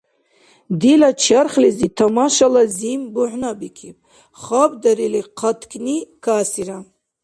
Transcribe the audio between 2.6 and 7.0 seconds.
зим бухӀнабикиб, хапдарили, хъаткни касира.